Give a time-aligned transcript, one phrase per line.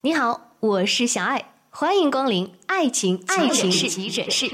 [0.00, 4.48] 你好，我是小爱，欢迎光临爱情爱情急诊室。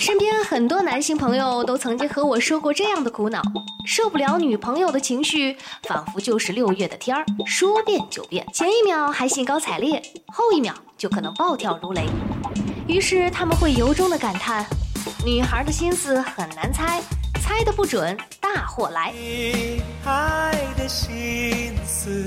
[0.00, 3.40] 身边很多男性朋友都曾经和我说过这样的苦恼：
[3.86, 8.44] 受不了女朋友的情绪，仿佛就是六月的天儿，说变就变。
[8.52, 12.04] 前一秒还兴高采烈，后一秒就可能暴跳如雷。
[12.88, 14.66] 于是他们会由衷的感叹：
[15.24, 17.00] 女孩的心思很难猜，
[17.42, 19.10] 猜的不准，大祸来。
[19.10, 22.24] 女孩的心思，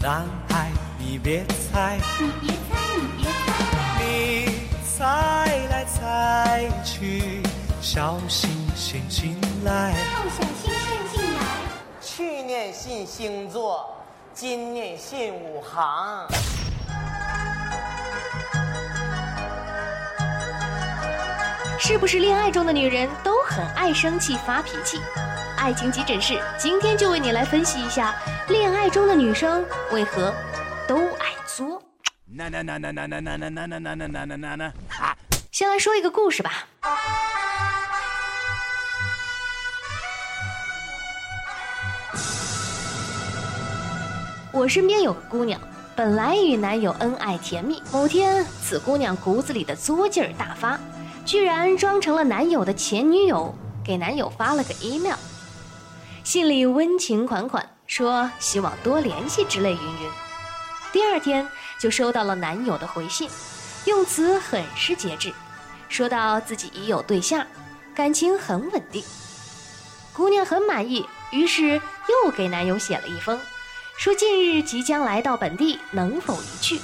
[0.00, 2.76] 男孩你别猜，你别猜，
[3.16, 4.66] 你别猜，你
[4.98, 5.06] 猜
[5.70, 7.40] 来猜去，
[7.80, 9.92] 小心先进来。
[9.92, 10.74] 要小心慎
[11.14, 11.40] 进来。
[12.00, 13.96] 去年信星座，
[14.34, 16.26] 今年信五行。
[21.84, 25.00] 是不是恋爱中的女人都很爱生气发脾气？
[25.56, 28.14] 爱情急诊室今天就为你来分析一下，
[28.46, 30.32] 恋爱中的女生为何
[30.86, 31.82] 都爱作。
[32.24, 35.16] 那那那那那那那那那那那那那那那哈！
[35.50, 36.52] 先来说一个故事吧。
[44.52, 45.60] 我身边有个姑娘，
[45.96, 50.78] 本来与男友恩爱甜蜜，某天此姑娘骨子里的作劲儿大发，
[51.24, 55.16] 居然装成了男友的前女友，给男友发了个 email，
[56.24, 60.10] 信里温情款款，说希望多联系之类云云。
[60.92, 63.30] 第二天就收到了男友的回信，
[63.86, 65.32] 用词很是节制，
[65.88, 67.46] 说到自己已有对象，
[67.94, 69.02] 感情很稳定。
[70.12, 71.80] 姑娘很满意，于是
[72.24, 73.38] 又给男友写了一封，
[73.96, 76.80] 说近日即将来到本地，能否一去？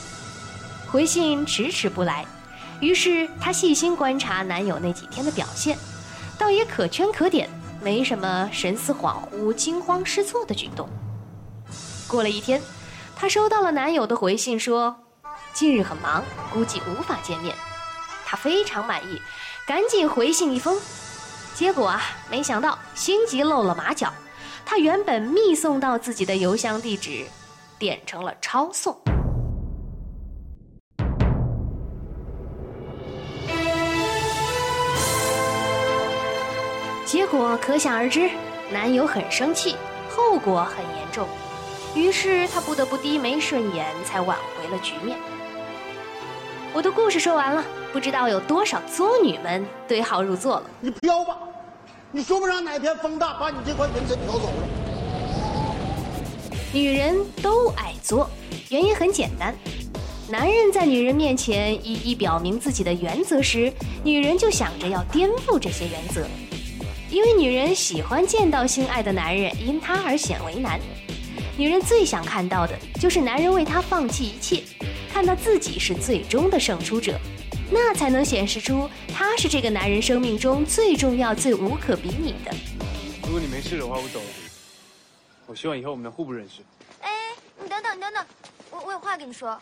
[0.90, 2.24] 回信迟迟不来，
[2.80, 5.76] 于是她细心观察男友那几天的表现，
[6.38, 7.48] 倒也可圈可点，
[7.82, 10.88] 没什么神思恍惚、惊慌失措的举动。
[12.06, 12.62] 过了一天，
[13.16, 14.96] 她收到了男友的回信，说
[15.52, 17.54] 近日很忙，估计无法见面。
[18.24, 19.20] 她非常满意，
[19.66, 20.78] 赶紧回信一封。
[21.54, 24.12] 结果啊，没想到心急露了马脚，
[24.64, 27.26] 她原本密送到自己的邮箱地址，
[27.78, 28.96] 点成了抄送。
[37.08, 38.28] 结果可想而知，
[38.70, 39.74] 男友很生气，
[40.10, 41.26] 后果很严重。
[41.94, 45.16] 于是他不得不低眉顺眼，才挽回了局面。
[46.74, 47.64] 我的故事说完了，
[47.94, 50.64] 不知道有多少作女们对号入座了。
[50.82, 51.38] 你飘吧，
[52.12, 54.68] 你说不上哪天风大把你这块人参飘走了。
[56.74, 58.28] 女人都爱作，
[58.68, 59.54] 原因很简单。
[60.28, 63.72] 男人在女人面前一一表明自己的原则时，
[64.04, 66.26] 女人就想着要颠覆这些原则，
[67.10, 70.78] 因为女人喜欢见到心爱的男人因她而显为难。
[71.56, 74.62] 女人最想看到的就是男人为她放弃一切，
[75.10, 77.18] 看到自己是最终的胜出者，
[77.70, 82.54] 那才能显示出她是这个男人生命中最重要、最无可比拟的。
[83.24, 84.26] 如果你没事的话，我走了。
[85.46, 86.60] 我希望以后我们能互不认识。
[87.00, 87.10] 哎，
[87.62, 88.26] 你等等，你等等，
[88.70, 89.58] 我我有话跟你说。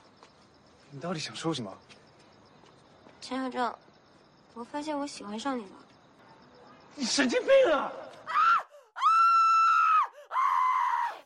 [0.90, 1.72] 你到底想说什么？
[3.20, 3.72] 陈小正，
[4.54, 5.70] 我发现我喜欢上你了。
[6.98, 7.92] 你神经病啊！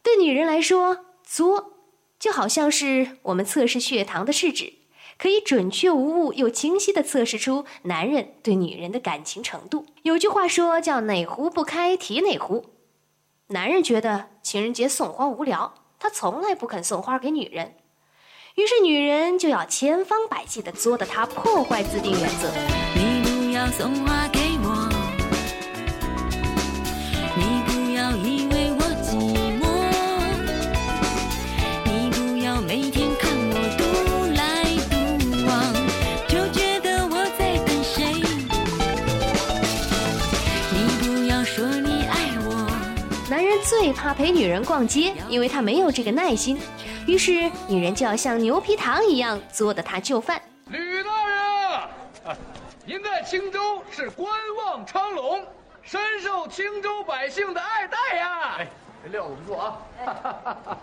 [0.03, 1.75] 对女人来说，作
[2.19, 4.75] 就好像是我们测试血糖的试纸，
[5.17, 9.87] 可以准确无误又清晰的测试出男人对女人的感情程度。
[10.03, 12.71] 有句话说叫“哪壶不开提哪壶”，
[13.49, 17.77] 男人觉得情人节送花无聊，他从来不肯送花给女人，
[18.57, 22.51] 于是女人就要千方百计的作的他破坏自定原则。
[22.97, 24.50] 你不要送花给
[43.71, 46.61] 最怕陪女人逛街，因为他没有这个耐心，
[47.07, 50.43] 于是女人就要像牛皮糖一样作的他就范。
[50.67, 51.39] 吕大人，
[51.71, 51.89] 啊
[52.85, 54.29] 您在青州是官
[54.59, 55.47] 望昌隆，
[55.85, 58.57] 深受青州百姓的爱戴呀。
[58.59, 58.67] 哎，
[59.05, 60.77] 这料子不错啊。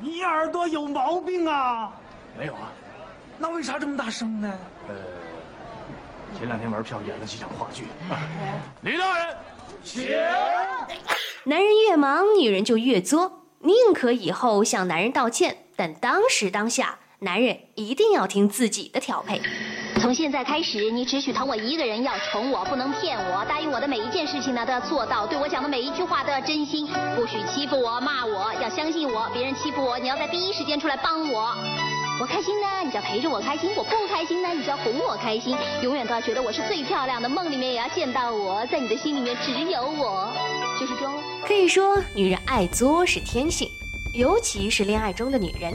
[0.00, 1.92] 你耳朵有毛病啊！
[2.36, 2.72] 没有啊，
[3.38, 4.52] 那为啥这么大声呢？
[4.88, 4.94] 呃，
[6.36, 7.84] 前两天玩票演了几场话剧。
[8.80, 9.36] 吕大人，
[9.84, 10.10] 请。
[11.48, 19.40] 男人越忙，女人就越作，宁可以后向男人道歉，但当时当下，男人一定要听自己的调配。
[20.00, 23.44] 从现在开始，你只许疼我一个人，要宠我，不能骗我。
[23.48, 25.24] 答应我的每一件事情呢，都要做到。
[25.24, 26.84] 对我讲的每一句话都要真心，
[27.14, 29.30] 不许欺负我、骂我，要相信我。
[29.32, 31.54] 别人欺负我，你要在第一时间出来帮我。
[32.20, 35.56] 我开心呢，你就要陪着我开心；我不开心呢，你就要哄我开心。
[35.80, 40.28] 永远都要觉得我是最漂亮的，梦里面也要见到我，在你的心里面只有我，
[40.78, 41.12] 就是这样。
[41.46, 43.70] 可以说，女人爱作是天性，
[44.12, 45.74] 尤其是恋爱中的女人。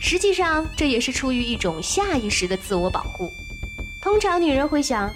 [0.00, 3.30] 实际上，这也是出于一种下意识的自我保护。
[4.02, 5.12] 通常，女人会想，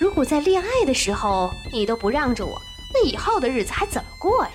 [0.00, 2.60] 如果在恋爱的时候你都不让着我，
[2.94, 4.50] 那以后的日子还怎么过呀？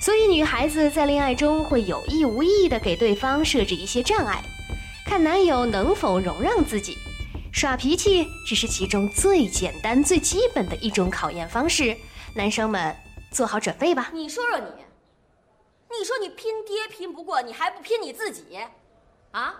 [0.00, 4.42] 所以，女孩子在恋爱中会有意无意地给对方设置一些障碍，
[5.04, 6.96] 看男友能否容让自己。
[7.52, 11.96] 耍脾气只是其中最简单、最基本的一种考验方式。
[12.36, 12.94] 男生们，
[13.32, 14.10] 做好准备吧。
[14.12, 14.66] 你说说你，
[15.98, 18.58] 你说你拼爹拼不过，你还不拼你自己？
[19.32, 19.54] 啊，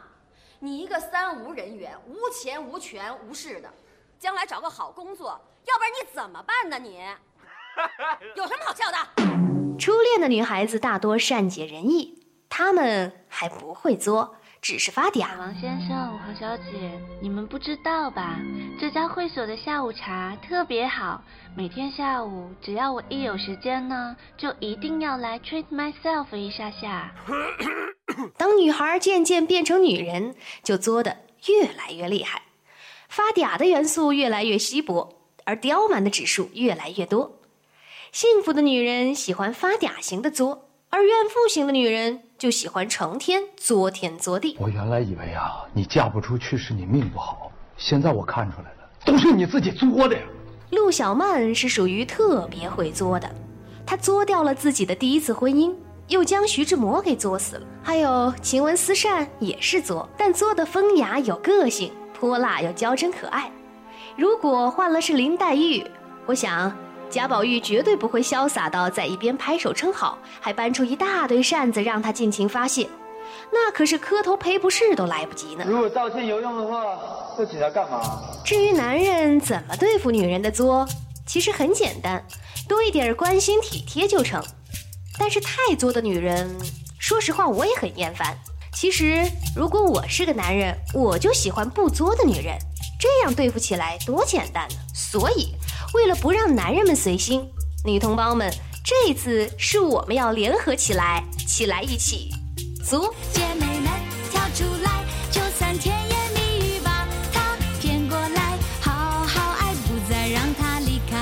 [0.60, 3.68] 你一个三无人员，无钱无权无势的，
[4.20, 6.78] 将来找个好工作，要不然你怎么办呢？
[6.78, 6.96] 你
[8.36, 8.96] 有什么好笑的？
[9.76, 15.38] 初恋的女孩子大多善解人意，她们还不会作，只是发嗲。
[15.38, 18.38] 王先生、何小姐，你们不知道吧？
[18.78, 21.22] 这家会所的下午茶特别好，
[21.56, 27.14] 每天下午只要我一有时间呢，就一定要来 treat myself 一下下。
[28.36, 32.42] 当女孩渐渐变成女人，就作的越来越厉害，
[33.08, 35.14] 发嗲的元素越来越稀薄，
[35.44, 37.40] 而刁蛮的指数越来越多。
[38.12, 44.56] 幸福的女人喜欢发嗲型的作，而怨妇型的女人就喜欢成天作天作地。
[44.58, 50.22] 我原来以为啊，你嫁不出去是你命不好，现在我看出来了，都是你自己作的呀。
[50.70, 53.30] 陆小曼是属于特别会作的，
[53.84, 55.74] 她作掉了自己的第一次婚姻，
[56.08, 57.66] 又将徐志摩给作死了。
[57.82, 63.52] 还有晴雯思善也是作，但作的风雅有个性，泼辣又娇嗔可爱。
[64.16, 65.84] 如果换了是林黛玉，
[66.24, 66.74] 我想。
[67.10, 72.88] 贾宝玉绝对不会潇洒到在一边拍手称好，还搬出一大堆扇子让他尽情发泄，
[73.52, 75.64] 那可是磕头赔不是都来不及呢。
[75.66, 76.84] 如果道歉有用的话，
[77.36, 78.00] 要警察干嘛？
[78.44, 80.86] 至于男人怎么对付女人的作，
[81.26, 82.24] 其实很简单，
[82.68, 84.40] 多一点关心体贴就成。
[85.18, 86.56] 但是太作的女人，
[87.00, 88.38] 说实话我也很厌烦。
[88.72, 92.56] 其实如果我是个男人，我就喜欢不作的女人，
[93.00, 94.76] 这样对付起来多简单呢。
[94.94, 95.52] 所以。
[95.92, 97.50] 为了不让男人们随心，
[97.84, 98.48] 女同胞们，
[98.84, 102.30] 这次是我们要联合起来，起来一起
[102.84, 103.12] 作。
[103.32, 103.90] 姐妹们
[104.30, 111.16] 跳出来，就算甜言蜜语把他骗过来，好好爱，不再让他离开。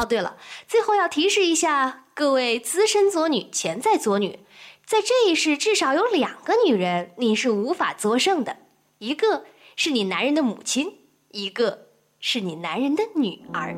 [0.00, 0.36] 哦，对了，
[0.68, 4.38] 最后要提示一下各位资深作女、潜在作女，
[4.86, 8.58] 在这一世至少有两个女人你是无法作胜的，
[8.98, 9.44] 一个
[9.74, 10.98] 是你男人的母亲，
[11.32, 11.89] 一个。
[12.22, 13.74] 是你男人的女儿。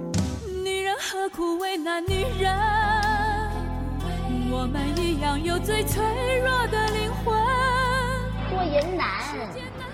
[0.65, 2.53] 女人何苦为难女人？
[4.51, 6.03] 我们一样有最脆
[6.41, 7.33] 弱的灵魂。
[8.51, 9.09] 做人难，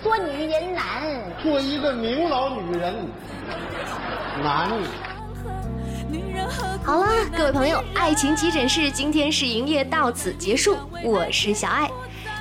[0.03, 2.95] 做女人难，做一个明老女人
[4.43, 4.71] 难。
[6.83, 7.07] 好了，
[7.37, 10.75] 各位朋友，爱情急诊室今天是营业到此结束，
[11.05, 11.91] 我是小爱。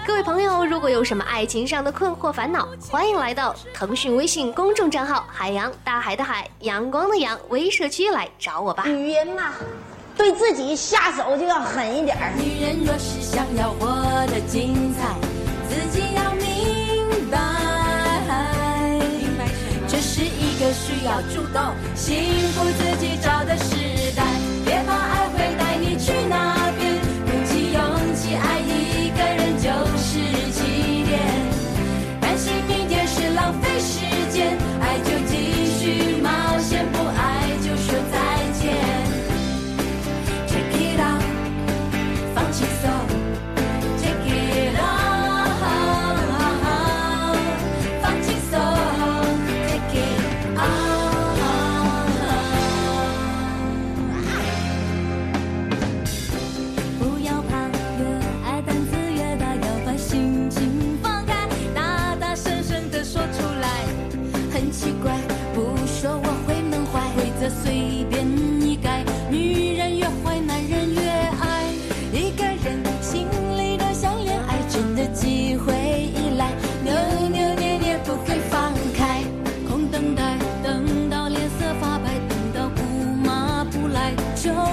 [0.08, 8.86] 各位朋友，如果有什么爱情上的困惑烦恼，欢迎来到腾讯微信公众账号“海洋大海的海阳光的阳”微社区来找我吧。
[8.88, 9.52] 女人嘛，
[10.16, 13.86] 对自己下手就要狠一点女人若是想要活
[14.28, 15.14] 得精彩，
[15.68, 17.38] 自己要明白，
[19.90, 21.62] 这是一个需要主动
[21.96, 23.76] 幸福自己找的时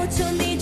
[0.07, 0.54] to till me.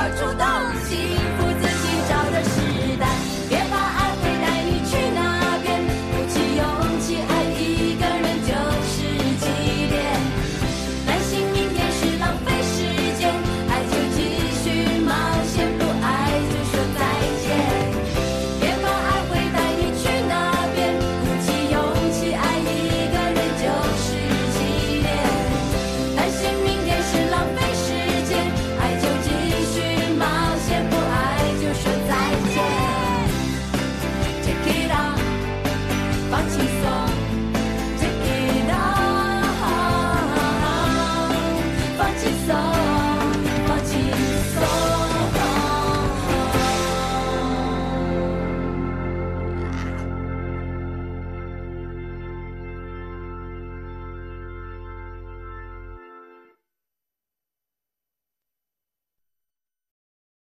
[0.00, 0.57] 而主动